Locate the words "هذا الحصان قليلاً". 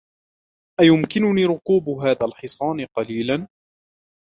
1.89-3.47